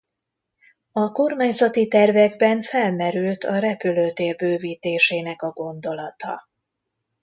A 0.91 1.11
kormányzati 1.11 1.87
tervekben 1.87 2.61
felmerült 2.61 3.43
a 3.43 3.59
repülőtér 3.59 4.35
bővítésének 4.35 5.41
a 5.41 5.49
gondolata. 5.51 6.49